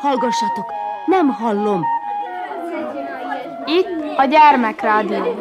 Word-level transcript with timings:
Hallgassatok, 0.00 0.72
nem 1.06 1.28
hallom. 1.28 1.84
Itt 3.66 4.16
a 4.16 4.24
gyermekrádió. 4.24 5.34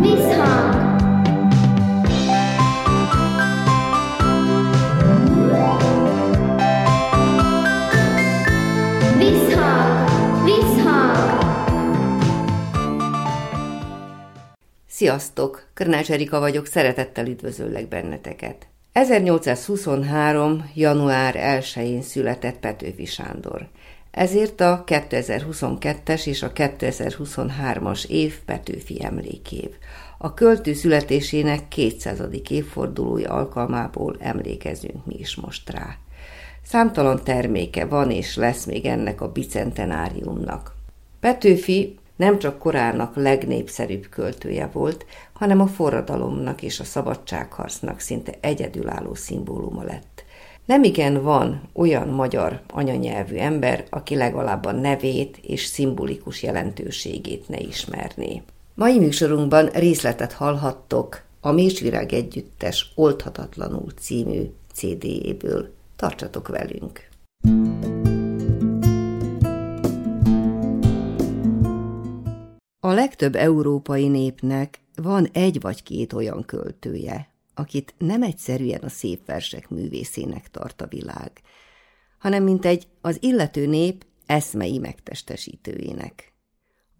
Visszhang! 0.00 0.84
Sziasztok! 14.86 15.66
Körnács 15.74 16.10
Erika 16.10 16.38
vagyok, 16.40 16.66
szeretettel 16.66 17.26
üdvözöllek 17.26 17.88
benneteket. 17.88 18.66
1823. 18.96 20.70
január 20.74 21.34
1-én 21.38 22.02
született 22.02 22.58
Petőfi 22.58 23.04
Sándor. 23.04 23.68
Ezért 24.10 24.60
a 24.60 24.84
2022-es 24.86 26.26
és 26.26 26.42
a 26.42 26.52
2023-as 26.52 28.06
év 28.06 28.34
Petőfi 28.44 29.04
emlékév. 29.04 29.70
A 30.18 30.34
költő 30.34 30.72
születésének 30.72 31.68
200. 31.68 32.22
évfordulója 32.48 33.30
alkalmából 33.30 34.16
emlékezünk 34.20 35.06
mi 35.06 35.14
is 35.18 35.34
most 35.34 35.70
rá. 35.70 35.96
Számtalan 36.64 37.20
terméke 37.24 37.84
van 37.84 38.10
és 38.10 38.36
lesz 38.36 38.64
még 38.64 38.84
ennek 38.84 39.20
a 39.20 39.32
bicentenáriumnak. 39.32 40.74
Petőfi 41.20 41.98
nem 42.16 42.38
csak 42.38 42.58
korának 42.58 43.16
legnépszerűbb 43.16 44.08
költője 44.08 44.68
volt, 44.72 45.06
hanem 45.32 45.60
a 45.60 45.66
forradalomnak 45.66 46.62
és 46.62 46.80
a 46.80 46.84
szabadságharcnak 46.84 48.00
szinte 48.00 48.32
egyedülálló 48.40 49.14
szimbóluma 49.14 49.82
lett. 49.82 50.24
Nemigen 50.64 51.22
van 51.22 51.60
olyan 51.72 52.08
magyar 52.08 52.60
anyanyelvű 52.72 53.36
ember, 53.36 53.84
aki 53.90 54.16
legalább 54.16 54.64
a 54.64 54.72
nevét 54.72 55.38
és 55.42 55.64
szimbolikus 55.64 56.42
jelentőségét 56.42 57.48
ne 57.48 57.58
ismerné. 57.58 58.42
Mai 58.74 58.98
műsorunkban 58.98 59.66
részletet 59.66 60.32
hallhattok 60.32 61.22
a 61.40 61.52
Mésvirág 61.52 62.12
Együttes 62.12 62.92
Oldhatatlanul 62.94 63.92
című 63.98 64.50
CD-éből. 64.72 65.72
Tartsatok 65.96 66.48
velünk! 66.48 67.08
A 68.02 68.05
legtöbb 72.96 73.34
európai 73.34 74.08
népnek 74.08 74.80
van 74.94 75.28
egy 75.32 75.60
vagy 75.60 75.82
két 75.82 76.12
olyan 76.12 76.44
költője, 76.44 77.28
akit 77.54 77.94
nem 77.98 78.22
egyszerűen 78.22 78.80
a 78.80 78.88
szép 78.88 79.26
versek 79.26 79.68
művészének 79.68 80.50
tart 80.50 80.80
a 80.80 80.86
világ, 80.86 81.30
hanem 82.18 82.42
mint 82.42 82.64
egy 82.64 82.88
az 83.00 83.16
illető 83.20 83.66
nép 83.66 84.04
eszmei 84.26 84.78
megtestesítőjének. 84.78 86.32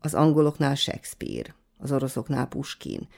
Az 0.00 0.14
angoloknál 0.14 0.74
Shakespeare, 0.74 1.54
az 1.78 1.92
oroszoknál 1.92 2.46
Puskin, 2.46 3.08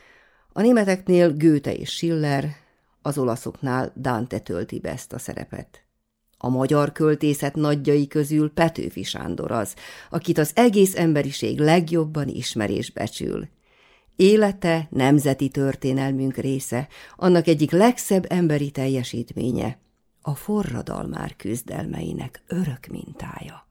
a 0.53 0.61
németeknél 0.61 1.37
Goethe 1.37 1.75
és 1.75 1.91
Schiller, 1.91 2.51
az 3.03 3.19
olaszoknál 3.19 3.93
Dante 4.01 4.39
tölti 4.39 4.79
be 4.79 4.91
ezt 4.91 5.12
a 5.12 5.19
szerepet. 5.19 5.88
A 6.39 6.48
magyar 6.48 6.92
költészet 6.92 7.55
nagyjai 7.55 8.06
közül 8.06 8.53
Petőfi 8.53 9.03
Sándor 9.03 9.50
az, 9.50 9.75
akit 10.11 10.39
az 10.39 10.50
egész 10.55 10.97
emberiség 10.97 11.58
legjobban 11.58 12.28
ismer 12.28 12.70
és 12.70 12.91
becsül. 12.91 13.48
Élete 14.17 14.89
nemzeti 14.91 15.48
történelmünk 15.48 16.36
része, 16.36 16.89
annak 17.16 17.47
egyik 17.47 17.70
legszebb 17.70 18.27
emberi 18.28 18.70
teljesítménye, 18.70 19.78
a 20.22 20.34
forradalmár 20.34 21.36
küzdelmeinek 21.36 22.42
örök 22.47 22.86
mintája. 22.86 23.68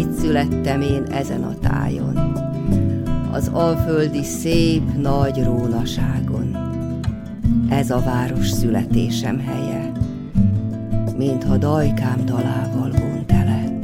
Itt 0.00 0.12
születtem 0.12 0.80
én 0.80 1.02
ezen 1.02 1.42
a 1.42 1.54
tájon, 1.58 2.16
az 3.32 3.50
alföldi 3.52 4.22
szép 4.22 4.82
nagy 4.96 5.44
rónaságon. 5.44 6.56
Ez 7.68 7.90
a 7.90 8.00
város 8.00 8.50
születésem 8.50 9.38
helye, 9.38 9.92
mintha 11.16 11.56
dajkám 11.56 12.24
dalával 12.24 12.90
vont 12.90 13.32
ele. 13.32 13.78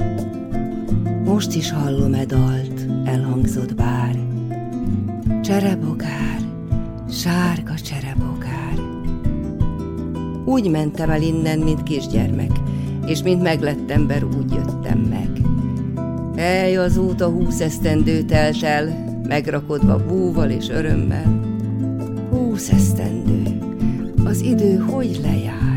Most 1.24 1.54
is 1.54 1.70
hallom-e 1.70 2.24
dalt, 2.24 2.86
elhangzott 3.04 3.74
bár, 3.74 4.16
cserebogár, 5.42 6.40
sárga 7.10 7.74
cserebogár. 7.74 8.78
Úgy 10.44 10.70
mentem 10.70 11.10
el 11.10 11.22
innen, 11.22 11.58
mint 11.58 11.82
kisgyermek, 11.82 12.52
és 13.06 13.22
mint 13.22 13.42
meglett 13.42 13.90
ember, 13.90 14.24
úgy 14.24 14.52
jöttem 14.52 14.98
meg. 14.98 15.25
Ej, 16.46 16.76
azóta 16.76 17.28
húsz 17.28 17.60
esztendő 17.60 18.22
telt 18.22 18.62
el, 18.62 19.14
megrakodva 19.28 20.06
búval 20.06 20.50
és 20.50 20.68
örömmel. 20.68 21.40
Húsz 22.30 22.70
esztendő, 22.70 23.58
az 24.24 24.40
idő 24.40 24.76
hogy 24.76 25.18
lejár? 25.22 25.75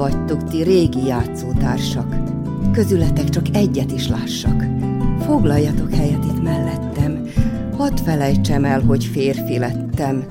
Vagytok 0.00 0.44
ti 0.44 0.62
régi 0.62 1.06
játszótársak? 1.06 2.14
Közületek 2.72 3.28
csak 3.28 3.44
egyet 3.52 3.92
is 3.92 4.08
lássak. 4.08 4.64
Foglaljatok 5.20 5.94
helyet 5.94 6.24
itt 6.24 6.42
mellettem, 6.42 7.26
hadd 7.76 7.96
felejtsem 8.04 8.64
el, 8.64 8.80
hogy 8.80 9.04
férfi 9.04 9.58
lettem, 9.58 10.24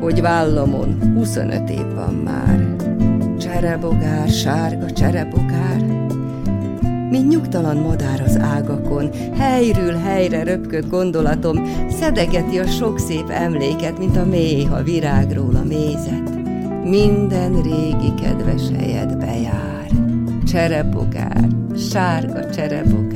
hogy 0.00 0.20
vállamon 0.20 1.12
25 1.14 1.70
év 1.70 1.94
van 1.94 2.14
már. 2.14 2.76
Cserebogár, 3.38 4.28
sárga 4.28 4.90
cserebogár, 4.90 5.80
mint 7.10 7.28
nyugtalan 7.28 7.76
madár 7.76 8.22
az 8.26 8.38
ágakon, 8.38 9.10
helyről 9.38 9.94
helyre 9.94 10.42
röpköd 10.42 10.88
gondolatom, 10.88 11.62
szedegeti 11.88 12.58
a 12.58 12.66
sok 12.66 12.98
szép 12.98 13.28
emléket, 13.28 13.98
mint 13.98 14.16
a 14.16 14.24
méha 14.24 14.82
virágról 14.82 15.56
a 15.56 15.64
mézet. 15.64 16.25
Minden 16.88 17.62
régi 17.62 18.14
kedves 18.22 18.62
helyed 18.78 19.18
bejár. 19.18 19.90
Cserebogár, 20.44 21.48
sárga 21.90 22.50
cserebogár. 22.50 23.15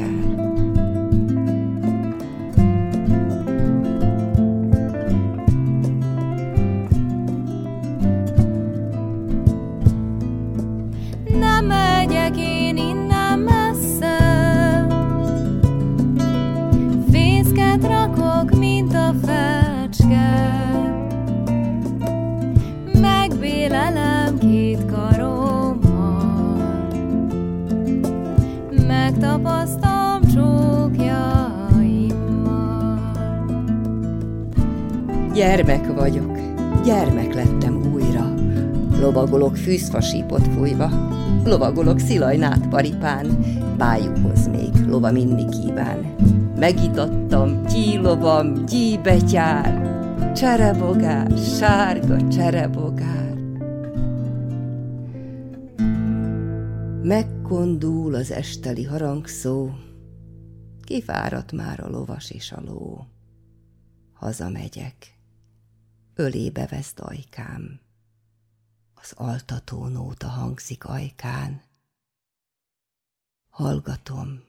Megtapasztom 29.21 30.21
csókjaimmal. 30.35 31.29
Gyermek 35.35 35.95
vagyok, 35.95 36.39
gyermek 36.85 37.35
lettem 37.35 37.93
újra. 37.95 38.35
Lovagolok 39.01 39.57
fűzfasípot 39.57 40.47
fújva, 40.55 40.91
lovagolok 41.45 41.99
szilajnát 41.99 42.69
paripán, 42.69 43.27
bájukhoz 43.77 44.49
még 44.49 44.71
lova 44.89 45.11
minni 45.11 45.45
kíván. 45.49 46.15
Megitattam, 46.59 47.63
gyílovam, 47.67 48.65
gyíbetyár, 48.65 49.89
cserebogár, 50.35 51.31
sárga 51.59 52.29
cserebogár. 52.29 53.20
Megkondul 57.11 58.15
az 58.15 58.31
esteli 58.31 58.85
harangszó, 58.85 59.71
kifáradt 60.81 61.53
már 61.53 61.81
a 61.81 61.89
lovas 61.89 62.31
és 62.31 62.53
a 62.53 62.61
ló. 62.61 63.07
Hazamegyek, 64.13 65.19
ölébe 66.15 66.67
vesz 66.67 66.95
dajkám, 66.95 67.81
az 68.95 69.13
altató 69.17 69.87
nóta 69.87 70.29
hangzik 70.29 70.85
ajkán. 70.85 71.63
Hallgatom, 73.49 74.45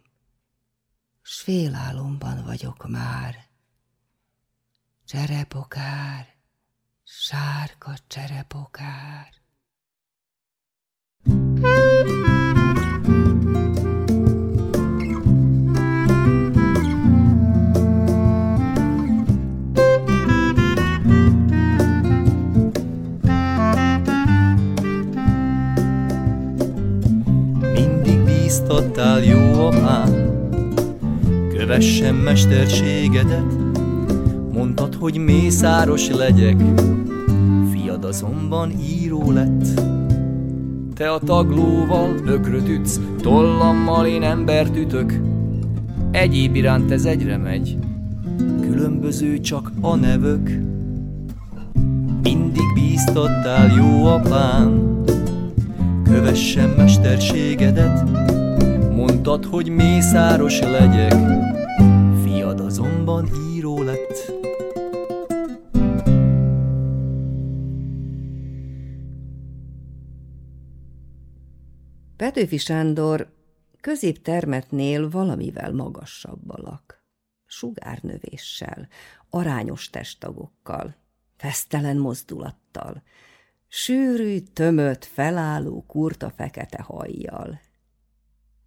s 1.21 1.41
félálomban 1.41 2.43
vagyok 2.43 2.89
már. 2.89 3.35
Cserepokár, 5.05 6.27
sárga 7.03 7.97
cserepokár. 8.07 9.40
Bíztattál 29.01 29.23
jó 29.23 29.65
apám, 29.65 30.09
kövessem 31.57 32.15
mesterségedet, 32.15 33.53
mondtad, 34.53 34.95
hogy 34.95 35.17
mészáros 35.17 36.09
legyek, 36.09 36.55
fiad 37.71 38.05
azonban 38.05 38.71
író 38.71 39.31
lett. 39.31 39.81
Te 40.95 41.11
a 41.11 41.19
taglóval 41.19 42.15
ökröt 42.25 42.69
ütsz, 42.69 42.99
tollammal 43.21 44.05
én 44.05 44.23
embert 44.23 44.77
ütök, 44.77 45.19
egyéb 46.11 46.55
iránt 46.55 46.91
ez 46.91 47.05
egyre 47.05 47.37
megy, 47.37 47.77
különböző 48.61 49.39
csak 49.39 49.71
a 49.81 49.95
nevök. 49.95 50.49
Mindig 52.23 52.73
bíztattál 52.73 53.75
jó 53.75 54.05
apám, 54.05 55.01
kövessem 56.03 56.73
mesterségedet, 56.77 58.20
mondtad, 59.23 59.51
hogy 59.51 59.69
mészáros 59.69 60.59
legyek, 60.59 61.13
fiad 62.23 62.59
azonban 62.59 63.29
író 63.53 63.81
lett. 63.81 64.31
Petőfi 72.15 72.57
Sándor 72.57 73.33
középtermetnél 73.81 75.09
valamivel 75.09 75.73
magasabb 75.73 76.49
alak, 76.49 77.03
sugárnövéssel, 77.45 78.87
arányos 79.29 79.89
testtagokkal, 79.89 80.95
fesztelen 81.37 81.97
mozdulattal, 81.97 83.03
sűrű, 83.67 84.39
tömött, 84.39 85.05
felálló, 85.05 85.83
kurta 85.87 86.29
fekete 86.29 86.81
hajjal. 86.81 87.69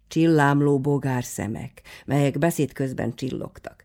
Csillámló 0.07 0.79
bogár 0.79 1.23
szemek, 1.23 1.81
melyek 2.05 2.37
beszéd 2.37 2.73
közben 2.73 3.15
csillogtak, 3.15 3.83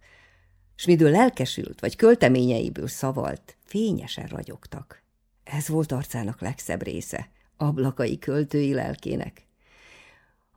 s 0.75 0.87
midől 0.87 1.11
lelkesült 1.11 1.81
vagy 1.81 1.97
költeményeiből 1.97 2.89
szavalt, 2.89 3.57
fényesen 3.65 4.27
ragyogtak. 4.27 5.03
Ez 5.45 5.69
volt 5.69 5.93
arcának 5.93 6.41
legszebb 6.41 6.83
része, 6.83 7.29
ablakai 7.57 8.19
költői 8.19 8.75
lelkének. 8.75 9.47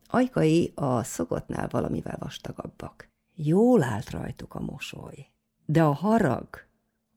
Ajkai 0.07 0.71
a 0.75 1.03
szokottnál 1.03 1.67
valamivel 1.71 2.17
vastagabbak. 2.19 3.09
Jól 3.35 3.83
állt 3.83 4.09
rajtuk 4.09 4.53
a 4.53 4.59
mosoly. 4.59 5.27
De 5.65 5.83
a 5.83 5.91
harag, 5.93 6.47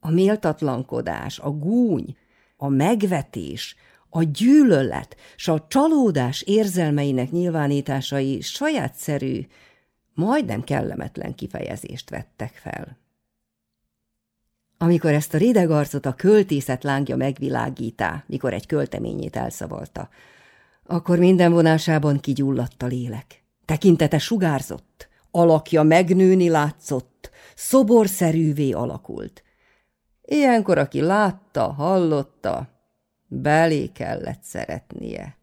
a 0.01 0.11
méltatlankodás, 0.11 1.39
a 1.39 1.51
gúny, 1.51 2.17
a 2.57 2.69
megvetés, 2.69 3.77
a 4.17 4.23
gyűlölet 4.23 5.17
s 5.37 5.49
a 5.49 5.67
csalódás 5.69 6.43
érzelmeinek 6.43 7.31
nyilvánításai 7.31 8.41
sajátszerű, 8.41 9.47
majdnem 10.15 10.65
kellemetlen 10.65 11.35
kifejezést 11.35 12.11
vettek 12.11 12.53
fel. 12.55 12.99
Amikor 14.79 15.13
ezt 15.13 15.35
a 15.35 15.39
rideg 15.39 15.71
arcot 15.71 16.07
a 16.07 16.15
költészet 16.15 16.85
lángja 16.85 17.17
megvilágítá, 17.17 18.25
mikor 18.27 18.53
egy 18.53 18.67
költeményét 18.67 19.37
elszavalta, 19.37 20.09
akkor 20.87 21.19
minden 21.19 21.53
vonásában 21.53 22.21
kigyulladt 22.21 22.83
a 22.83 22.87
lélek. 22.87 23.43
Tekintete 23.65 24.19
sugárzott, 24.19 25.09
alakja 25.31 25.83
megnőni 25.83 26.49
látszott, 26.49 27.31
szoborszerűvé 27.55 28.73
alakult. 28.73 29.43
Ilyenkor, 30.23 30.79
aki 30.79 31.01
látta, 31.01 31.73
hallotta, 31.73 32.76
belé 33.29 33.87
kellett 33.93 34.43
szeretnie. 34.43 35.37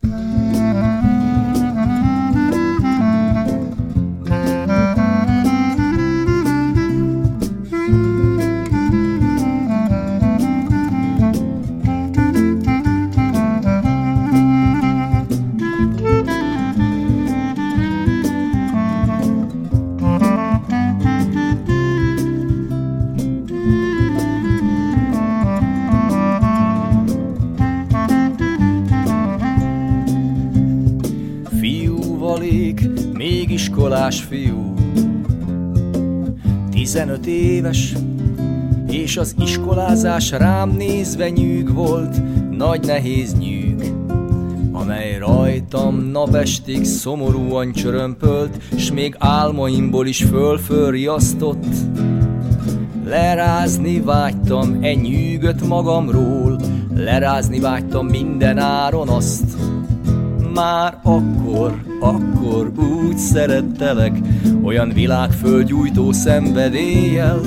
Fiúvalék, 0.00 0.31
iskolás 33.82 34.20
fiú. 34.20 34.74
Tizenöt 36.70 37.26
éves, 37.26 37.92
és 38.86 39.16
az 39.16 39.34
iskolázás 39.38 40.30
rám 40.30 40.70
nézve 40.70 41.28
nyűg 41.28 41.74
volt, 41.74 42.16
nagy 42.50 42.86
nehéz 42.86 43.34
nyűg, 43.34 43.94
amely 44.72 45.18
rajtam 45.18 46.10
napestig 46.10 46.84
szomorúan 46.84 47.72
csörömpölt, 47.72 48.62
s 48.76 48.92
még 48.92 49.14
álmaimból 49.18 50.06
is 50.06 50.22
fölfölriasztott. 50.22 51.66
Lerázni 53.04 54.00
vágytam 54.00 54.78
e 54.80 54.94
nyűgöt 54.94 55.66
magamról, 55.66 56.60
lerázni 56.94 57.60
vágytam 57.60 58.06
minden 58.06 58.58
áron 58.58 59.08
azt, 59.08 59.51
már 60.54 60.98
akkor, 61.02 61.82
akkor 62.00 62.72
úgy 62.78 63.16
szerettelek, 63.16 64.18
olyan 64.62 64.88
világföldgyújtó 64.88 66.12
szenvedéllyel, 66.12 67.40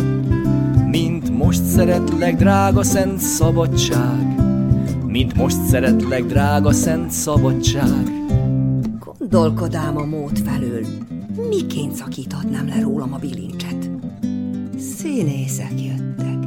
mint 0.92 1.38
most 1.38 1.64
szeretlek, 1.64 2.36
drága 2.36 2.84
szent 2.84 3.20
szabadság, 3.20 4.36
mint 5.06 5.36
most 5.36 5.58
szeretlek, 5.66 6.26
drága 6.26 6.72
szent 6.72 7.12
szabadság. 7.12 8.12
Gondolkodám 9.20 9.98
a 9.98 10.06
mód 10.06 10.38
felől, 10.38 10.86
miként 11.50 11.96
szakíthatnám 11.96 12.68
le 12.68 12.82
rólam 12.82 13.14
a 13.14 13.18
bilincset. 13.18 13.90
Színészek 14.98 15.82
jöttek, 15.82 16.38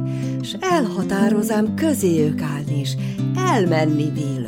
s 0.41 0.55
elhatározám 0.59 1.73
közéjük 1.75 2.41
állni, 2.41 2.79
és 2.79 2.95
elmenni 3.35 4.11
vélök. 4.13 4.38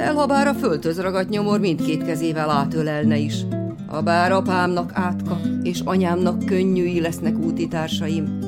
Elhabár 0.00 0.46
a 0.46 0.54
földhöz 0.54 1.00
ragadt 1.00 1.28
nyomor 1.28 1.60
mindkét 1.60 2.04
kezével 2.04 2.50
átölelne 2.50 3.18
is. 3.18 3.46
Habár 3.86 4.32
apámnak 4.32 4.90
átka, 4.94 5.40
és 5.62 5.80
anyámnak 5.80 6.44
könnyűi 6.44 7.00
lesznek 7.00 7.38
útitársaim. 7.38 8.38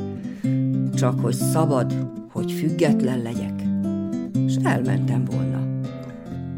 Csak 0.95 1.21
hogy 1.21 1.35
szabad, 1.35 2.09
hogy 2.33 2.53
független 2.53 3.23
legyek. 3.23 3.63
S 4.49 4.57
elmentem 4.63 5.25
volna. 5.25 5.59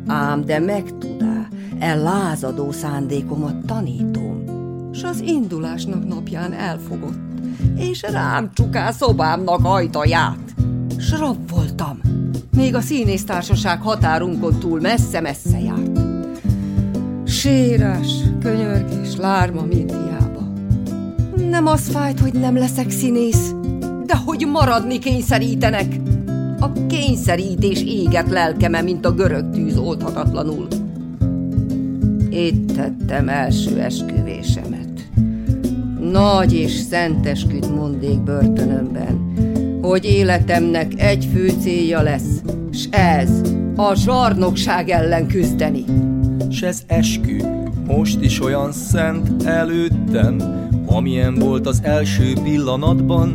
Ám 0.06 0.44
de 0.44 0.58
megtudá, 0.58 1.48
e 1.78 1.94
lázadó 1.94 2.72
szándékomat 2.72 3.66
tanítóm, 3.66 4.44
s 4.92 5.02
az 5.04 5.20
indulásnak 5.20 6.06
napján 6.06 6.52
elfogott, 6.52 7.18
és 7.76 8.02
rám 8.02 8.50
csuká 8.52 8.90
szobámnak 8.90 9.60
ajtaját. 9.64 10.54
S 10.98 11.18
rab 11.18 11.50
voltam, 11.50 12.00
még 12.56 12.74
a 12.74 12.80
színésztársaság 12.80 13.80
határunkon 13.80 14.58
túl 14.58 14.80
messze-messze 14.80 15.60
járt. 15.60 16.00
Sírás, 17.24 18.08
könyörgés, 18.40 19.16
lárma 19.16 19.62
mind. 19.62 19.94
Nem 21.54 21.66
az 21.66 21.88
fájt, 21.88 22.20
hogy 22.20 22.32
nem 22.32 22.56
leszek 22.56 22.90
színész, 22.90 23.54
de 24.06 24.16
hogy 24.16 24.46
maradni 24.46 24.98
kényszerítenek. 24.98 25.96
A 26.60 26.72
kényszerítés 26.86 27.82
éget 27.82 28.30
lelkeme, 28.30 28.82
mint 28.82 29.06
a 29.06 29.12
görög 29.12 29.50
tűz 29.50 29.76
oldhatatlanul. 29.76 30.66
Itt 32.30 32.72
tettem 32.72 33.28
első 33.28 33.80
esküvésemet. 33.80 35.08
Nagy 36.12 36.52
és 36.52 36.72
szent 36.72 37.26
esküt 37.26 37.74
mondék 37.74 38.22
börtönömben, 38.22 39.32
hogy 39.84 40.04
életemnek 40.04 40.92
egy 40.96 41.28
fő 41.32 41.52
célja 41.60 42.02
lesz, 42.02 42.42
s 42.72 42.86
ez 42.90 43.30
a 43.76 43.94
zsarnokság 43.94 44.88
ellen 44.88 45.26
küzdeni. 45.26 45.84
S 46.50 46.62
ez 46.62 46.82
eskü, 46.86 47.36
most 47.86 48.20
is 48.20 48.42
olyan 48.42 48.72
szent 48.72 49.42
előttem, 49.42 50.36
amilyen 50.86 51.34
volt 51.34 51.66
az 51.66 51.80
első 51.82 52.32
pillanatban, 52.42 53.32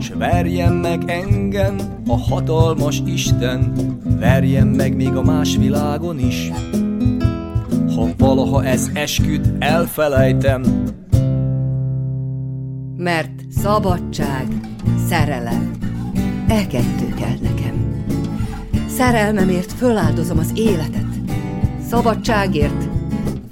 s 0.00 0.12
verjen 0.18 0.72
meg 0.72 1.02
engem 1.06 1.76
a 2.06 2.18
hatalmas 2.18 3.02
Isten, 3.06 3.72
verjen 4.18 4.66
meg 4.66 4.96
még 4.96 5.14
a 5.14 5.22
más 5.22 5.56
világon 5.56 6.18
is. 6.18 6.50
Ha 7.94 8.08
valaha 8.18 8.64
ez 8.64 8.90
esküt 8.92 9.52
elfelejtem, 9.58 10.62
Mert 12.96 13.30
szabadság, 13.50 14.73
szerelem, 15.08 15.70
e 16.48 16.66
kettő 16.66 17.14
kell 17.16 17.38
nekem. 17.42 18.04
Szerelmemért 18.88 19.72
föláldozom 19.72 20.38
az 20.38 20.50
életet, 20.54 21.06
szabadságért 21.88 22.88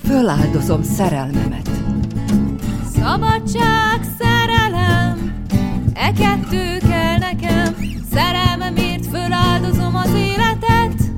föláldozom 0.04 0.82
szerelmemet. 0.82 1.70
Szabadság, 2.94 4.00
szerelem, 4.18 5.32
e 5.94 6.12
kettő 6.12 6.78
kell 6.88 7.18
nekem, 7.18 7.76
szerelmemért 8.12 9.06
föláldozom 9.06 9.94
az 9.94 10.10
életet. 10.14 11.10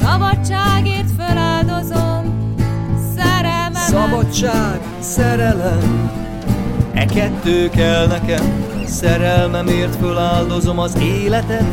Szabadságért 0.00 1.10
föláldozom 1.16 2.54
szerelmemet. 3.16 3.76
Szabadság, 3.76 4.80
szerelem, 5.00 6.10
e 6.94 7.04
kettő 7.04 7.68
kell 7.68 8.06
nekem, 8.06 8.64
szerelmemért 8.86 9.96
föláldozom 9.96 10.78
az 10.78 10.96
életet. 11.00 11.66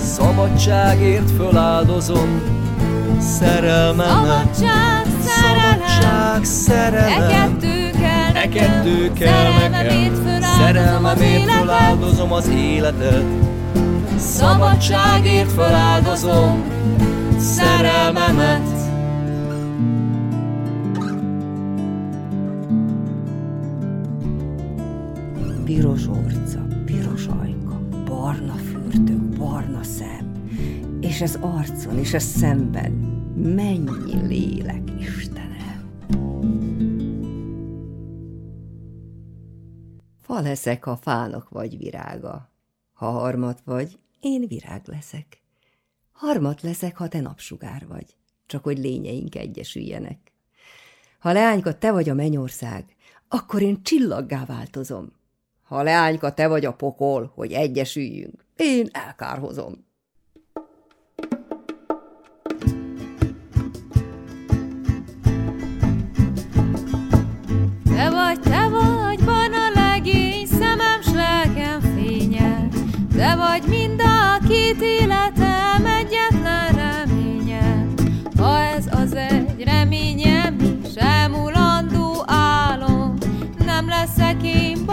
Szabadságért 0.00 1.30
föláldozom 1.30 2.54
szerelmemet. 3.20 4.54
Szabadság, 4.54 5.06
szerelem, 5.20 5.80
Szabadság, 5.86 6.40
e 6.40 6.44
szerelem, 6.44 7.28
kettő 7.28 7.90
kell 8.00 8.42
e 8.42 8.48
kettő 8.48 9.12
kell 9.12 9.28
szerelmemért 9.28 10.22
nekem, 10.22 10.56
szerelmemért 10.58 11.40
életet. 11.40 11.60
föláldozom 11.60 12.32
az 12.32 12.48
életet. 12.48 13.24
Szabadságért 14.18 15.52
föláldozom 15.52 16.64
szerelmemet. 17.38 18.75
Piros 25.86 26.06
orca, 26.06 26.66
piros 26.84 27.26
ajka, 27.26 27.88
barna 28.04 28.54
fürtök, 28.54 29.38
barna 29.38 29.82
szem, 29.82 30.48
és 31.00 31.20
az 31.20 31.38
arcon 31.40 31.98
és 31.98 32.14
a 32.14 32.18
szemben 32.18 32.92
mennyi 33.36 34.26
lélek, 34.26 34.82
Istenem! 35.00 36.06
Fa 40.20 40.40
leszek, 40.40 40.84
ha 40.84 40.96
fának 40.96 41.48
vagy 41.48 41.78
virága. 41.78 42.50
Ha 42.92 43.10
harmat 43.10 43.60
vagy, 43.64 43.98
én 44.20 44.44
virág 44.48 44.82
leszek. 44.84 45.42
Harmat 46.12 46.62
leszek, 46.62 46.96
ha 46.96 47.08
te 47.08 47.20
napsugár 47.20 47.86
vagy, 47.86 48.16
csak 48.46 48.64
hogy 48.64 48.78
lényeink 48.78 49.34
egyesüljenek. 49.34 50.32
Ha 51.18 51.32
leányka 51.32 51.78
te 51.78 51.92
vagy 51.92 52.08
a 52.08 52.14
mennyország, 52.14 52.96
akkor 53.28 53.62
én 53.62 53.82
csillaggá 53.82 54.44
változom. 54.44 55.15
Ha 55.66 55.82
leányka 55.82 56.32
te 56.32 56.48
vagy 56.48 56.64
a 56.64 56.72
pokol, 56.72 57.32
hogy 57.34 57.52
egyesüljünk, 57.52 58.44
én 58.56 58.88
elkárhozom. 58.92 59.85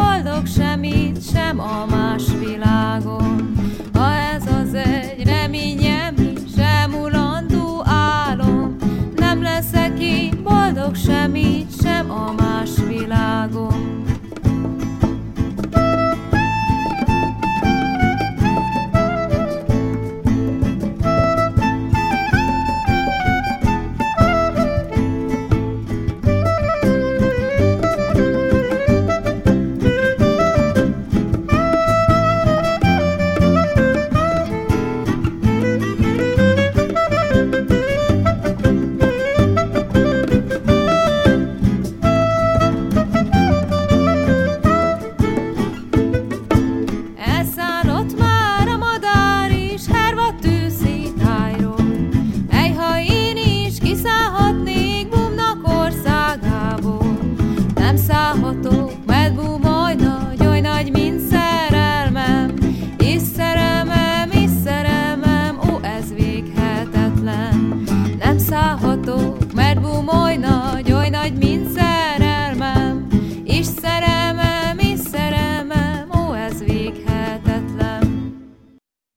Boldog 0.04 0.48
semmit, 0.48 1.30
sem 1.32 1.60
a 1.60 1.86
más 1.86 2.24
világon. 2.46 3.54
Ha 3.94 4.14
ez 4.14 4.44
az 4.48 4.74
egy 4.74 5.24
reményem, 5.26 6.16
sem 6.56 6.92
mulandó 6.92 7.82
álom, 7.86 8.76
nem 9.16 9.42
leszek 9.42 10.00
én 10.00 10.44
boldog 10.44 10.96
semmit, 10.96 11.82
sem 11.82 12.12
a 12.12 12.34
más 12.38 12.70
világon. 12.88 13.73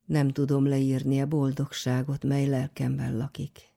Nem 0.06 0.28
tudom 0.28 0.66
leírni 0.66 1.20
a 1.20 1.26
boldogságot, 1.26 2.24
mely 2.24 2.46
lelkemben 2.46 3.16
lakik. 3.16 3.74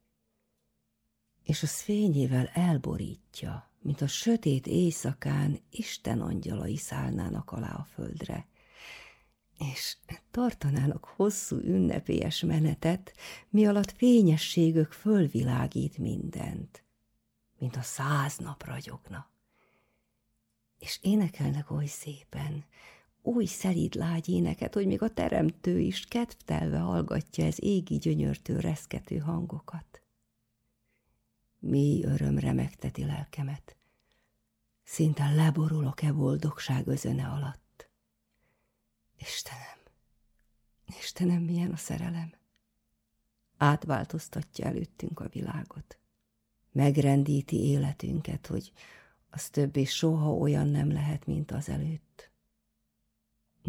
És 1.43 1.63
az 1.63 1.81
fényével 1.81 2.45
elborítja, 2.53 3.71
mint 3.81 4.01
a 4.01 4.07
sötét 4.07 4.67
éjszakán 4.67 5.59
Isten 5.69 6.21
angyalai 6.21 6.77
szállnának 6.77 7.51
alá 7.51 7.73
a 7.73 7.87
földre, 7.93 8.47
és 9.59 9.97
tartanának 10.31 11.05
hosszú 11.05 11.57
ünnepélyes 11.57 12.41
menetet, 12.41 13.13
mi 13.49 13.65
alatt 13.65 13.91
fényességük 13.91 14.91
fölvilágít 14.91 15.97
mindent, 15.97 16.83
mint 17.57 17.75
a 17.75 17.81
száz 17.81 18.37
nap 18.37 18.65
ragyogna. 18.65 19.29
És 20.79 20.99
énekelnek 21.01 21.71
oly 21.71 21.85
szépen, 21.85 22.63
oly 23.21 23.45
szelíd 23.45 23.95
lágy 23.95 24.29
éneket, 24.29 24.73
hogy 24.73 24.87
még 24.87 25.01
a 25.01 25.13
teremtő 25.13 25.79
is 25.79 26.05
kedvtelve 26.05 26.77
hallgatja 26.77 27.45
ez 27.45 27.63
égi 27.63 27.97
gyönyörtő 27.97 28.59
reszkető 28.59 29.17
hangokat. 29.17 30.01
Mély 31.59 32.03
öröm 32.03 32.39
remegteti 32.39 33.05
lelkemet. 33.05 33.75
Szinte 34.83 35.29
leborulok 35.29 36.01
e 36.01 36.11
boldogság 36.11 36.87
özöne 36.87 37.27
alatt. 37.27 37.89
Istenem, 39.17 39.79
Istenem, 40.99 41.41
milyen 41.41 41.71
a 41.71 41.77
szerelem! 41.77 42.33
Átváltoztatja 43.57 44.65
előttünk 44.65 45.19
a 45.19 45.29
világot. 45.29 45.99
Megrendíti 46.71 47.63
életünket, 47.63 48.47
hogy 48.47 48.71
az 49.29 49.49
többé 49.49 49.83
soha 49.83 50.33
olyan 50.33 50.67
nem 50.67 50.91
lehet, 50.91 51.25
mint 51.25 51.51
az 51.51 51.69
előtt. 51.69 52.28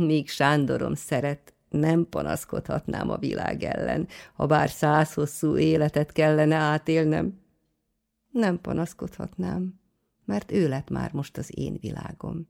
Míg 0.06 0.28
Sándorom 0.28 0.94
szeret, 0.94 1.54
nem 1.68 2.08
panaszkodhatnám 2.08 3.10
a 3.10 3.18
világ 3.18 3.62
ellen, 3.62 4.08
ha 4.34 4.46
bár 4.46 4.70
száz 4.70 5.14
hosszú 5.14 5.56
életet 5.56 6.12
kellene 6.12 6.56
átélnem. 6.56 7.40
Nem 8.30 8.60
panaszkodhatnám, 8.60 9.80
mert 10.24 10.52
ő 10.52 10.68
lett 10.68 10.90
már 10.90 11.12
most 11.12 11.36
az 11.36 11.58
én 11.58 11.76
világom. 11.80 12.48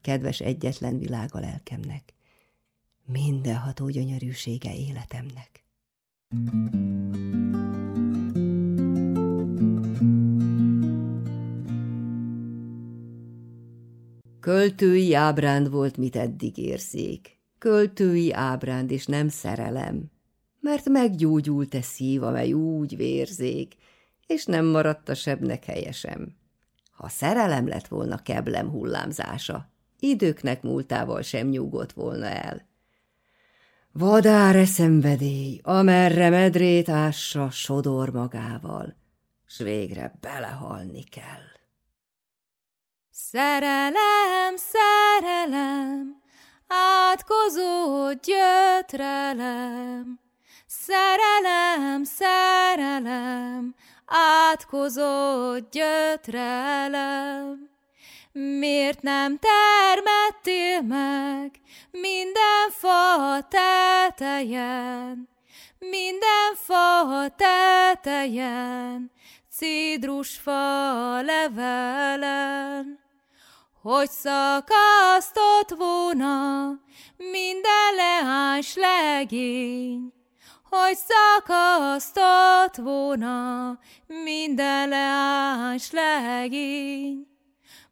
Kedves 0.00 0.40
egyetlen 0.40 0.98
világ 0.98 1.28
a 1.32 1.40
lelkemnek, 1.40 2.14
mindenható 3.04 3.88
gyönyörűsége 3.88 4.74
életemnek. 4.74 5.64
Költői 14.44 15.14
ábránd 15.14 15.70
volt, 15.70 15.96
mit 15.96 16.16
eddig 16.16 16.58
érzék. 16.58 17.38
Költői 17.58 18.32
ábránd, 18.32 18.90
és 18.90 19.06
nem 19.06 19.28
szerelem. 19.28 20.10
Mert 20.60 20.88
meggyógyult-e 20.88 21.82
szív, 21.82 22.22
amely 22.22 22.52
úgy 22.52 22.96
vérzék, 22.96 23.74
és 24.26 24.44
nem 24.44 24.64
maradt 24.64 25.08
a 25.08 25.14
sebnek 25.14 25.64
helyesem. 25.64 26.36
Ha 26.90 27.08
szerelem 27.08 27.68
lett 27.68 27.88
volna 27.88 28.22
keblem 28.22 28.70
hullámzása, 28.70 29.70
időknek 29.98 30.62
múltával 30.62 31.22
sem 31.22 31.48
nyugodt 31.48 31.92
volna 31.92 32.26
el. 32.26 32.68
Vadáre 33.92 34.64
szenvedély, 34.64 35.60
amerre 35.62 36.28
medrét 36.28 36.88
ássa, 36.88 37.50
sodor 37.50 38.10
magával, 38.10 38.96
s 39.46 39.58
végre 39.58 40.18
belehalni 40.20 41.02
kell. 41.02 41.54
Szerelem, 43.34 44.54
szerelem, 44.56 46.22
átkozó 46.68 48.12
gyötrelem. 48.12 50.20
Szerelem, 50.66 52.04
szerelem, 52.04 53.74
átkozó 54.06 55.56
gyötrelem. 55.70 57.70
Miért 58.32 59.02
nem 59.02 59.38
termettél 59.38 60.80
meg 60.80 61.60
minden 61.90 62.70
fa 62.70 63.38
tetejen, 63.48 65.28
minden 65.78 66.54
fa 66.54 67.28
tetejen, 67.36 69.10
cidrusfa 69.50 71.20
levelen? 71.20 73.03
Hogy 73.84 74.10
szakasztott 74.10 75.70
volna 75.76 76.66
minden 77.16 77.94
leánys 77.96 78.74
legény, 78.74 80.12
hogy 80.70 80.96
szakasztott 80.96 82.76
volna 82.76 83.78
minden 84.06 84.88
leánys 84.88 85.90
legény. 85.90 87.26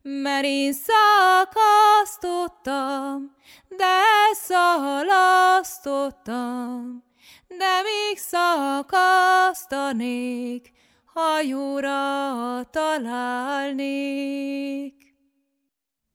Mert 0.03 0.45
én 0.45 0.73
szakasztottam, 0.73 3.37
de 3.69 4.03
szalasztottam, 4.33 7.05
de 7.49 7.83
még 7.83 8.19
szakasztanék, 8.19 10.73
hajóra 11.15 12.63
találnék. 12.71 15.02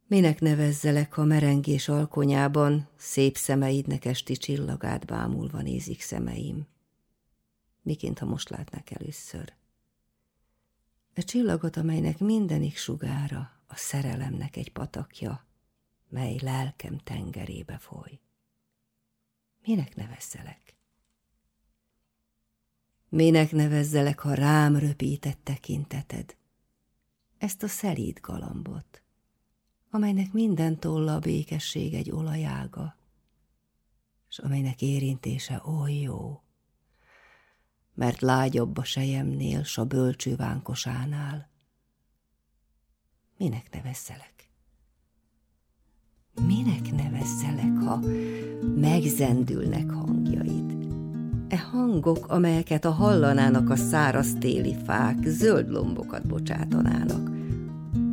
Minek 0.09 0.39
nevezzelek, 0.39 1.13
ha 1.13 1.23
merengés 1.23 1.87
alkonyában 1.89 2.87
szép 2.95 3.37
szemeidnek 3.37 4.05
esti 4.05 4.37
csillagát 4.37 5.05
bámulva 5.05 5.61
nézik 5.61 6.01
szemeim? 6.01 6.67
Miként, 7.81 8.19
ha 8.19 8.25
most 8.25 8.49
látnak 8.49 8.91
először? 8.91 9.53
A 11.15 11.23
csillagot, 11.23 11.77
amelynek 11.77 12.19
mindenik 12.19 12.77
sugára 12.77 13.51
a 13.67 13.75
szerelemnek 13.75 14.55
egy 14.55 14.71
patakja, 14.71 15.45
mely 16.09 16.37
lelkem 16.41 16.97
tengerébe 16.97 17.77
foly. 17.77 18.19
Minek 19.61 19.95
nevezzelek? 19.95 20.75
Minek 23.09 23.51
nevezzelek, 23.51 24.19
ha 24.19 24.33
rám 24.33 24.75
röpített 24.75 25.39
tekinteted? 25.43 26.35
Ezt 27.37 27.63
a 27.63 27.67
szelíd 27.67 28.19
galambot, 28.21 29.01
amelynek 29.91 30.33
minden 30.33 30.79
tolla 30.79 31.13
a 31.13 31.19
békesség 31.19 31.93
egy 31.93 32.11
olajága, 32.11 32.95
és 34.29 34.39
amelynek 34.39 34.81
érintése 34.81 35.61
oly 35.65 35.93
jó, 35.93 36.41
mert 37.93 38.21
lágyabb 38.21 38.77
a 38.77 38.83
sejemnél, 38.83 39.63
s 39.63 39.77
a 39.77 39.85
bölcső 39.85 40.35
vánkosánál. 40.35 41.49
Minek 43.37 43.69
nevezzelek? 43.73 44.49
Minek 46.45 46.91
nevezzelek, 46.91 47.77
ha 47.77 47.99
megzendülnek 48.75 49.89
hangjaid? 49.89 50.75
E 51.47 51.57
hangok, 51.57 52.27
amelyeket 52.27 52.85
a 52.85 52.91
hallanának 52.91 53.69
a 53.69 53.75
száraz 53.75 54.33
téli 54.39 54.75
fák, 54.85 55.17
zöld 55.23 55.69
lombokat 55.69 56.27
bocsátanának, 56.27 57.29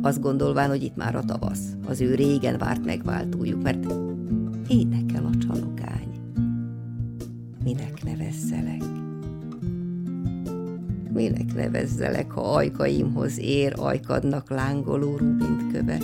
azt 0.05 0.21
gondolván, 0.21 0.69
hogy 0.69 0.83
itt 0.83 0.95
már 0.95 1.15
a 1.15 1.23
tavasz, 1.23 1.75
az 1.87 2.01
ő 2.01 2.15
régen 2.15 2.57
várt 2.57 2.85
megváltójuk, 2.85 3.61
mert 3.61 3.85
énekel 4.67 5.25
a 5.25 5.37
csalogány. 5.37 6.09
Minek 7.63 8.03
nevezzelek? 8.03 8.83
Minek 11.13 11.53
nevezzelek, 11.53 12.31
ha 12.31 12.53
ajkaimhoz 12.53 13.39
ér 13.39 13.73
ajkadnak 13.77 14.49
lángoló 14.49 15.17
rubint 15.17 15.71
köve, 15.71 15.97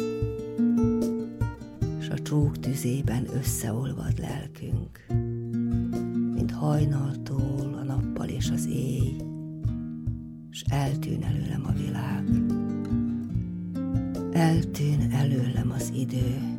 s 1.99 2.09
a 2.09 2.21
csók 2.21 2.59
tüzében 2.59 3.27
összeolvad 3.35 4.19
lelkünk, 4.19 5.05
mint 6.33 6.51
hajnaltól 6.51 7.79
a 7.81 7.83
nappal 7.83 8.27
és 8.27 8.49
az 8.53 8.67
éj, 8.67 9.15
s 10.49 10.63
eltűn 10.69 11.23
előlem 11.23 11.65
a 11.65 11.71
világ 11.71 12.23
eltűn 14.33 15.11
előlem 15.11 15.71
az 15.75 15.91
idő, 15.95 16.57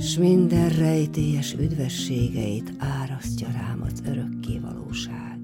s 0.00 0.18
minden 0.18 0.68
rejtélyes 0.68 1.54
üdvességeit 1.54 2.72
árasztja 2.78 3.48
rám 3.52 3.82
az 3.82 4.02
örökké 4.06 4.58
valóság. 4.58 5.38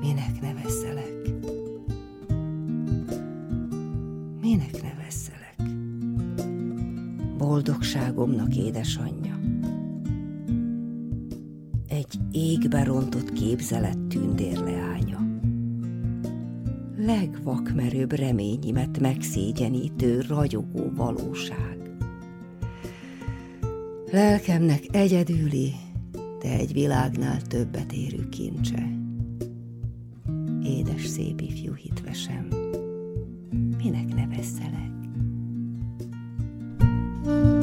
Minek 0.00 0.40
nevezzelek? 0.40 1.34
Minek 4.40 4.82
nevezzelek? 4.82 5.62
Boldogságomnak 7.38 8.56
édesanyja. 8.56 9.38
Egy 11.88 12.18
égbe 12.30 12.84
rontott 12.84 13.32
képzelet 13.32 13.98
tündérleánya 13.98 15.25
legvakmerőbb 17.06 18.12
reményimet 18.12 18.98
megszégyenítő, 18.98 20.20
ragyogó 20.28 20.92
valóság. 20.94 21.78
Lelkemnek 24.10 24.82
egyedüli, 24.90 25.72
de 26.42 26.48
egy 26.48 26.72
világnál 26.72 27.42
többet 27.42 27.92
érő 27.92 28.28
kincse. 28.28 28.88
Édes 30.62 31.06
szép 31.06 31.40
ifjú 31.40 31.74
hitvesem, 31.74 32.48
minek 33.82 34.14
nevezzelek? 34.14 34.86
a 37.26 37.55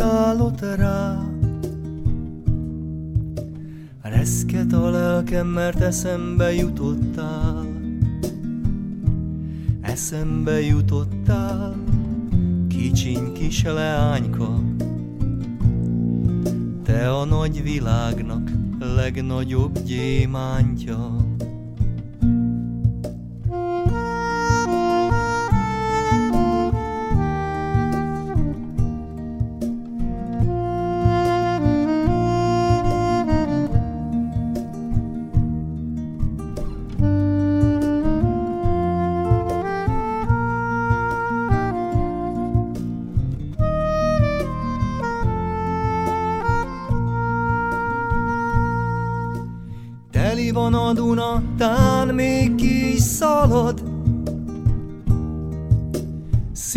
szállott 0.00 0.60
rá. 0.60 1.22
Reszket 4.02 4.72
a 4.72 4.90
lelkem, 4.90 5.46
mert 5.46 5.80
eszembe 5.80 6.52
jutottál. 6.52 7.66
eszembe 9.80 10.60
jutottál, 10.60 11.74
kicsiny 12.68 13.32
kis 13.32 13.62
leányka. 13.62 14.58
Te 16.82 17.10
a 17.10 17.24
nagy 17.24 17.62
világnak 17.62 18.50
legnagyobb 18.96 19.82
gyémántja. 19.82 21.16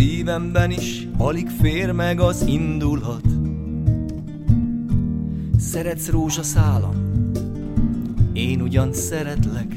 Szívemben 0.04 0.72
is 0.72 1.08
alig 1.18 1.50
fér 1.50 1.92
meg 1.92 2.20
az 2.20 2.46
indulat. 2.48 3.26
Szeretsz 5.58 6.10
rózsaszálam, 6.10 7.22
én 8.34 8.62
ugyan 8.62 8.94
szeretlek. 8.94 9.76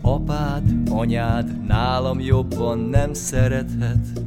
Apád, 0.00 0.62
anyád 0.90 1.66
nálam 1.66 2.20
jobban 2.20 2.78
nem 2.78 3.12
szerethet. 3.12 4.20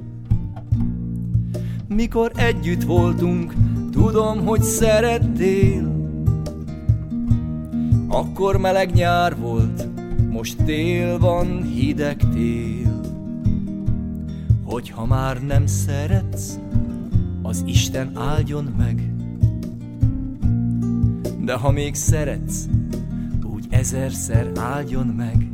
Mikor 1.87 2.31
együtt 2.35 2.83
voltunk, 2.83 3.53
tudom, 3.91 4.45
hogy 4.45 4.61
szerettél. 4.61 6.09
Akkor 8.07 8.57
meleg 8.57 8.93
nyár 8.93 9.37
volt, 9.37 9.90
most 10.41 10.63
tél 10.63 11.19
van, 11.19 11.63
hideg 11.63 12.17
tél. 12.33 13.01
Hogyha 14.63 15.05
már 15.05 15.43
nem 15.43 15.65
szeretsz, 15.65 16.59
az 17.41 17.63
Isten 17.65 18.17
áldjon 18.17 18.63
meg. 18.77 19.13
De 21.45 21.53
ha 21.53 21.71
még 21.71 21.95
szeretsz, 21.95 22.67
úgy 23.43 23.65
ezerszer 23.69 24.51
áldjon 24.55 25.07
meg. 25.07 25.50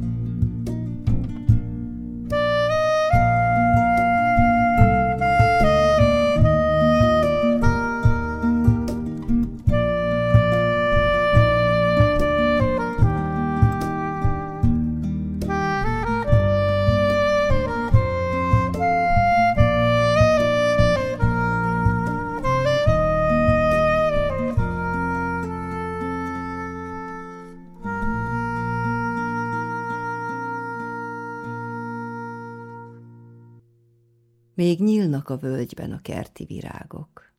Még 34.67 34.79
nyílnak 34.79 35.29
a 35.29 35.37
völgyben 35.37 35.91
a 35.91 36.01
kerti 36.01 36.45
virágok. 36.45 37.33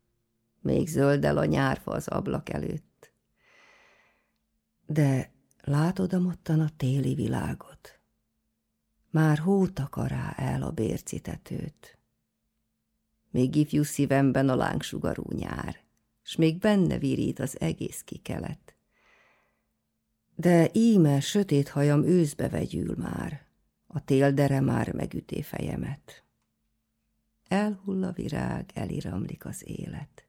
Még 0.60 0.88
zöldel 0.88 1.38
a 1.38 1.44
nyárfa 1.44 1.90
az 1.90 2.08
ablak 2.08 2.48
előtt. 2.48 3.12
De 4.86 5.32
látod 5.64 6.12
amottan 6.12 6.60
a 6.60 6.70
téli 6.76 7.14
világot? 7.14 8.00
Már 9.10 9.38
hó 9.38 9.66
takará 9.66 10.32
el 10.36 10.62
a 10.62 10.70
bércitetőt. 10.70 11.98
Még 13.30 13.54
ifjú 13.54 13.82
szívemben 13.82 14.48
a 14.48 14.56
lángsugarú 14.56 15.24
nyár, 15.28 15.84
s 16.22 16.36
még 16.36 16.58
benne 16.58 16.98
virít 16.98 17.38
az 17.38 17.60
egész 17.60 18.02
kikelet. 18.02 18.76
De 20.34 20.70
íme 20.72 21.20
sötét 21.20 21.68
hajam 21.68 22.04
őszbe 22.04 22.48
vegyül 22.48 22.94
már, 22.96 23.46
a 23.86 24.04
téldere 24.04 24.60
már 24.60 24.92
megüté 24.92 25.42
fejemet. 25.42 26.22
Elhull 27.48 28.04
a 28.04 28.12
virág, 28.12 28.70
eliramlik 28.74 29.44
az 29.44 29.62
élet. 29.66 30.26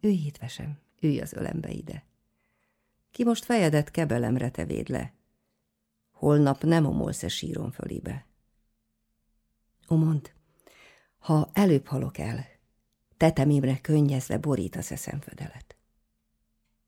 Ülj 0.00 0.16
hitvesem, 0.16 0.78
ülj 1.00 1.20
az 1.20 1.32
ölembe 1.32 1.70
ide. 1.70 2.04
Ki 3.10 3.24
most 3.24 3.44
fejedet 3.44 3.90
kebelemre 3.90 4.50
tevéd 4.50 4.88
le. 4.88 5.14
Holnap 6.10 6.62
nem 6.62 6.86
omolsz-e 6.86 7.28
síron 7.28 7.70
fölibe. 7.70 8.26
Ó, 9.88 9.96
mond, 9.96 10.32
ha 11.18 11.50
előbb 11.52 11.86
halok 11.86 12.18
el, 12.18 12.46
tetemimre 13.16 13.80
könnyezve 13.80 14.38
borítasz 14.38 14.90
a 14.90 14.96
szemfödelet. 14.96 15.76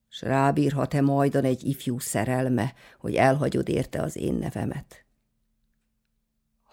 S 0.09 0.23
rábírhat-e 0.23 1.01
majdan 1.01 1.45
egy 1.45 1.65
ifjú 1.65 1.99
szerelme, 1.99 2.75
hogy 2.99 3.15
elhagyod 3.15 3.69
érte 3.69 4.03
az 4.03 4.17
én 4.17 4.35
nevemet? 4.35 5.08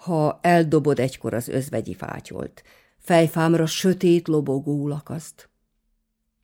Ha 0.06 0.40
eldobod 0.42 1.00
egykor 1.00 1.34
az 1.34 1.48
özvegyi 1.48 1.94
fátyolt, 1.94 2.64
fejfámra 2.98 3.66
sötét 3.66 4.28
lobogó 4.28 4.88
lakaszt. 4.88 5.50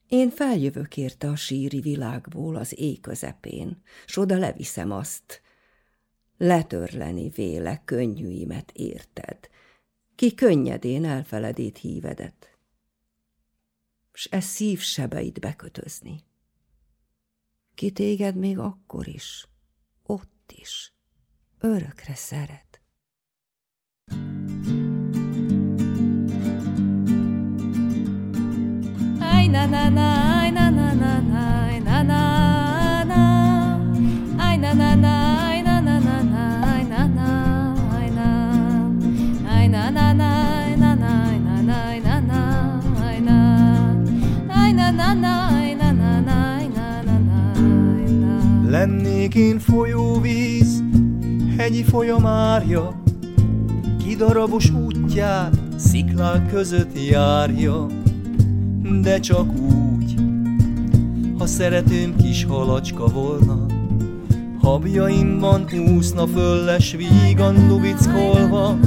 Én 0.07 0.29
feljövök 0.29 0.97
érte 0.97 1.29
a 1.29 1.35
síri 1.35 1.79
világból 1.79 2.55
az 2.55 2.79
éj 2.79 2.95
közepén, 2.95 3.81
s 4.05 4.17
oda 4.17 4.37
leviszem 4.37 4.91
azt. 4.91 5.41
Letörleni 6.37 7.29
véle 7.29 7.81
könnyűimet 7.85 8.71
érted, 8.71 9.49
ki 10.15 10.33
könnyedén 10.33 11.05
elfeledét 11.05 11.77
hívedet, 11.77 12.57
s 14.13 14.27
e 14.31 14.39
szív 14.39 14.79
sebeit 14.79 15.39
bekötözni. 15.39 16.23
Ki 17.75 17.91
téged 17.91 18.35
még 18.35 18.59
akkor 18.59 19.07
is, 19.07 19.47
ott 20.03 20.53
is, 20.55 20.93
örökre 21.59 22.15
szeret. 22.15 22.70
Lennék 48.71 49.35
én 49.35 49.59
folyóvíz, 49.59 50.83
hegyi 51.57 51.83
folyamárja, 51.83 53.00
kidarabos 54.21 54.69
útját 54.69 55.57
sziklák 55.75 56.47
között 56.47 57.07
járja 57.09 57.85
de 59.01 59.19
csak 59.19 59.53
úgy, 59.53 60.15
ha 61.37 61.45
szeretőm 61.45 62.15
kis 62.15 62.45
halacska 62.45 63.07
volna, 63.07 63.65
habjaimban 64.61 65.65
úszna 65.95 66.27
fölles 66.27 66.95
vígan 66.95 67.67
lubickolva. 67.67 68.77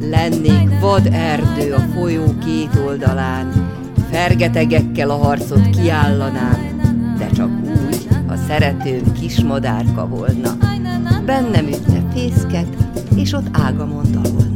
Lennék 0.00 0.80
vad 0.80 1.06
erdő 1.12 1.74
a 1.74 1.80
folyó 1.80 2.34
két 2.44 2.80
oldalán, 2.86 3.70
fergetegekkel 4.10 5.10
a 5.10 5.16
harcot 5.16 5.70
kiállanám, 5.70 6.80
de 7.18 7.26
csak 7.30 7.50
úgy, 7.62 8.06
ha 8.26 8.36
szeretőm 8.36 9.12
kis 9.12 9.40
madárka 9.40 10.06
volna. 10.06 10.66
Bennem 11.26 11.66
ütve 11.66 12.02
fészket, 12.12 12.76
és 13.16 13.32
ott 13.32 13.46
ágamon 13.52 14.12
dalolt. 14.12 14.55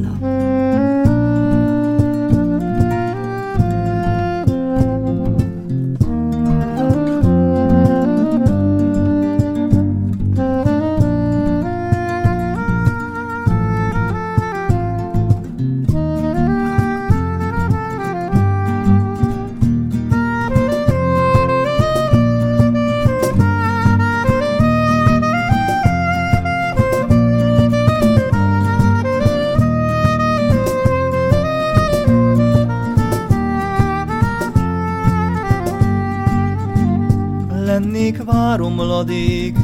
Lennék 38.50 38.58
váromladék 38.58 39.56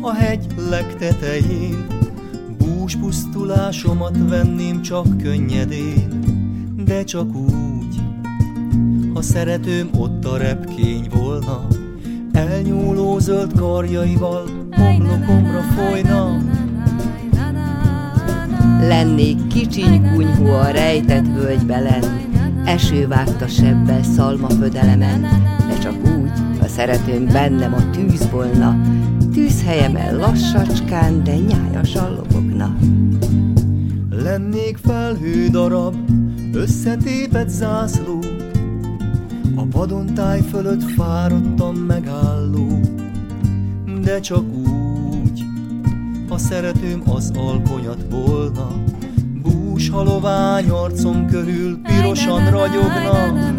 a 0.00 0.12
hegy 0.12 0.46
legtetején, 0.70 1.86
Bús 2.58 2.96
pusztulásomat 2.96 4.16
venném 4.28 4.82
csak 4.82 5.18
könnyedén, 5.18 6.20
de 6.84 7.04
csak 7.04 7.34
úgy, 7.34 8.00
ha 9.14 9.22
szeretőm 9.22 9.88
ott 9.96 10.24
a 10.24 10.36
repkény 10.36 11.08
volna, 11.14 11.66
elnyúló 12.32 13.18
zöld 13.18 13.58
karjaival 13.58 14.44
homlokomra 14.70 15.60
folyna. 15.60 16.38
Lennék 18.80 19.46
kicsiny 19.46 20.12
kunyhó 20.12 20.50
a 20.50 20.70
rejtett 20.70 21.26
völgybe 21.26 21.78
lenn, 21.78 22.24
Eső 22.64 23.06
vágta 23.06 23.48
sebbel 23.48 24.02
úgy, 24.02 24.40
ha 24.40 25.63
szeretőm 26.74 27.26
bennem 27.26 27.74
a 27.74 27.90
tűz 27.90 28.30
volna, 28.30 28.80
tűzhelyemen 29.32 30.16
lassacskán, 30.16 31.24
de 31.24 31.36
nyájasan 31.36 32.14
lobogna. 32.14 32.76
Lennék 34.10 34.76
felhő 34.76 35.48
darab, 35.48 35.94
összetépet 36.52 37.48
zászló, 37.48 38.18
a 39.54 39.62
vadontáj 39.70 40.40
fölött 40.40 40.82
fáradtam 40.82 41.76
megálló, 41.76 42.80
de 44.02 44.20
csak 44.20 44.44
úgy, 44.52 45.44
ha 46.28 46.38
szeretőm 46.38 47.02
az 47.10 47.32
alkonyat 47.36 48.04
volna, 48.10 48.70
bús 49.42 49.88
halovány 49.88 50.68
arcom 50.68 51.26
körül 51.26 51.80
pirosan 51.82 52.50
ragyogna. 52.50 53.52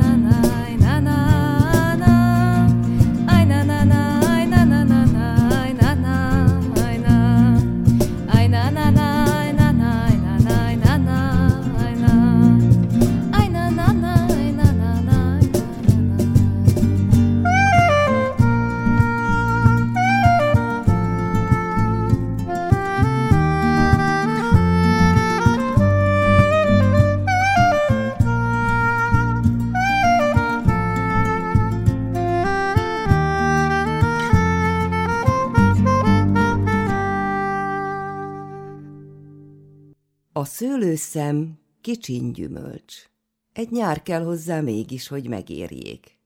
A 40.46 40.48
szőlőszem 40.48 41.60
kicsin 41.82 42.34
gyümölcs. 42.34 43.10
Egy 43.54 43.72
nyár 43.72 44.02
kell 44.02 44.24
hozzá 44.24 44.62
mégis, 44.62 45.08
hogy 45.08 45.28
megérjék. 45.28 46.20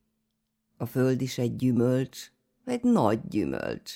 A 0.77 0.85
föld 0.85 1.21
is 1.21 1.37
egy 1.37 1.55
gyümölcs, 1.55 2.31
egy 2.65 2.83
nagy 2.83 3.19
gyümölcs. 3.27 3.93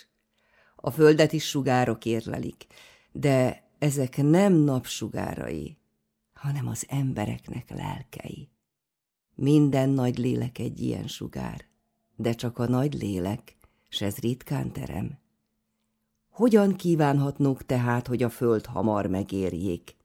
A 0.75 0.91
földet 0.91 1.33
is 1.33 1.49
sugárok 1.49 2.05
érlelik, 2.05 2.65
de 3.11 3.63
ezek 3.79 4.17
nem 4.17 4.53
napsugárai, 4.53 5.77
hanem 6.33 6.67
az 6.67 6.85
embereknek 6.89 7.69
lelkei. 7.69 8.49
Minden 9.35 9.89
nagy 9.89 10.17
lélek 10.17 10.59
egy 10.59 10.79
ilyen 10.81 11.07
sugár, 11.07 11.65
de 12.15 12.33
csak 12.33 12.57
a 12.57 12.67
nagy 12.67 12.93
lélek, 12.93 13.55
s 13.89 14.01
ez 14.01 14.17
ritkán 14.17 14.71
terem. 14.71 15.19
Hogyan 16.29 16.75
kívánhatnók 16.75 17.65
tehát, 17.65 18.07
hogy 18.07 18.23
a 18.23 18.29
föld 18.29 18.65
hamar 18.65 19.07
megérjék? 19.07 20.01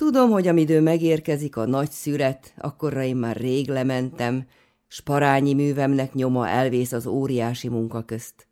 Tudom, 0.00 0.30
hogy 0.30 0.48
amidő 0.48 0.80
megérkezik 0.80 1.56
a 1.56 1.66
nagy 1.66 1.90
szüret, 1.90 2.54
akkorra 2.58 3.02
én 3.02 3.16
már 3.16 3.36
rég 3.36 3.68
lementem, 3.68 4.46
s 4.88 5.00
parányi 5.00 5.54
művemnek 5.54 6.14
nyoma 6.14 6.48
elvész 6.48 6.92
az 6.92 7.06
óriási 7.06 7.68
munka 7.68 8.02
közt. 8.02 8.46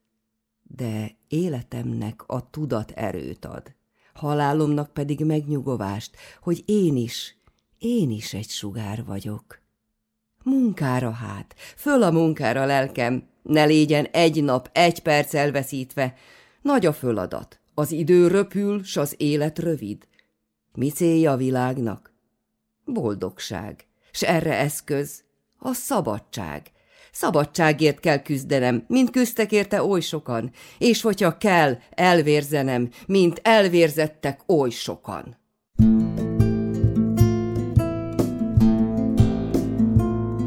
De 0.62 1.16
életemnek 1.28 2.22
a 2.26 2.50
tudat 2.50 2.90
erőt 2.90 3.44
ad, 3.44 3.74
halálomnak 4.14 4.92
pedig 4.92 5.24
megnyugovást, 5.24 6.16
hogy 6.40 6.62
én 6.66 6.96
is, 6.96 7.36
én 7.78 8.10
is 8.10 8.34
egy 8.34 8.48
sugár 8.48 9.04
vagyok. 9.04 9.60
Munkára 10.44 11.10
hát, 11.10 11.54
föl 11.76 12.02
a 12.02 12.10
munkára 12.10 12.64
lelkem, 12.64 13.28
ne 13.42 13.64
légyen 13.64 14.04
egy 14.04 14.44
nap, 14.44 14.70
egy 14.72 15.02
perc 15.02 15.34
elveszítve. 15.34 16.14
Nagy 16.62 16.86
a 16.86 16.92
föladat, 16.92 17.60
az 17.74 17.92
idő 17.92 18.26
röpül, 18.26 18.82
s 18.82 18.96
az 18.96 19.14
élet 19.16 19.58
rövid. 19.58 20.06
Mi 20.74 20.90
célja 20.90 21.32
a 21.32 21.36
világnak? 21.36 22.12
Boldogság. 22.84 23.86
S 24.12 24.22
erre 24.22 24.54
eszköz 24.54 25.24
a 25.58 25.72
szabadság. 25.72 26.72
Szabadságért 27.12 28.00
kell 28.00 28.22
küzdenem, 28.22 28.84
mint 28.88 29.10
küzdtek 29.10 29.52
érte 29.52 29.82
oly 29.82 30.00
sokan, 30.00 30.50
és 30.78 31.02
hogyha 31.02 31.38
kell, 31.38 31.78
elvérzenem, 31.90 32.90
mint 33.06 33.40
elvérzettek 33.42 34.40
oly 34.46 34.70
sokan. 34.70 35.37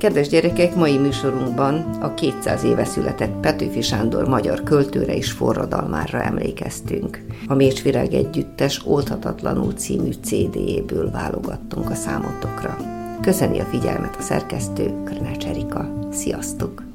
Kedves 0.02 0.28
gyerekek, 0.28 0.76
mai 0.76 0.98
műsorunkban 0.98 1.76
a 2.00 2.14
200 2.14 2.64
éve 2.64 2.86
született 2.86 3.40
Petőfi 3.40 3.82
Sándor 3.82 4.28
magyar 4.28 4.64
költőre 4.64 5.16
és 5.16 5.32
forradalmára 5.32 6.22
emlékeztünk. 6.22 7.22
A 7.48 7.54
Mécsvirág 7.54 8.14
együttes 8.14 8.82
Oldhatatlanul 8.86 9.74
című 9.74 10.12
CD-ből 10.24 11.12
válogattunk 11.12 11.90
a 11.90 11.96
számotokra. 11.96 12.78
Köszöni 13.22 13.60
a 13.60 13.66
figyelmet 13.66 14.16
a 14.16 14.22
szerkesztő, 14.22 15.04
Krnács 15.04 15.46
Erika. 15.46 16.10
Sziasztok! 16.12 16.91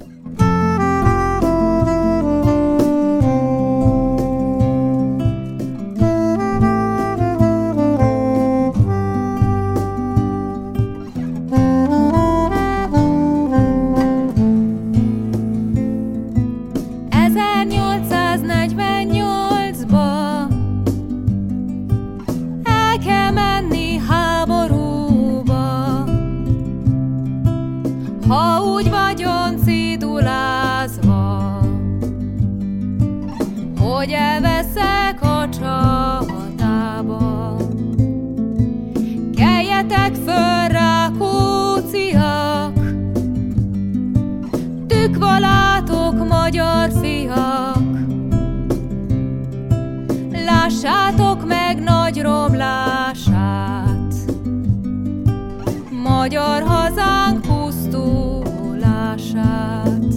Magyar 56.19 56.63
hazánk 56.63 57.41
pusztulását. 57.41 60.13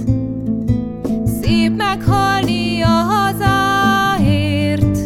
Szép 1.41 1.75
meghalni 1.75 2.81
a 2.81 2.87
hazáért, 2.87 4.97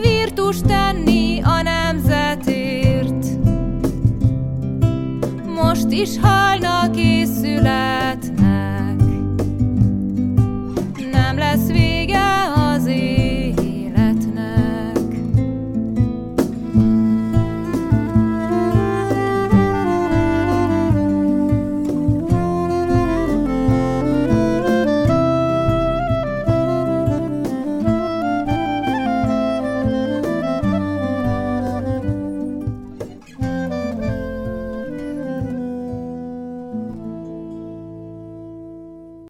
virtus 0.00 0.60
tenni 0.60 1.40
a 1.42 1.62
nemzetért. 1.62 3.26
Most 5.46 5.90
is 5.90 6.18
halnak 6.18 6.51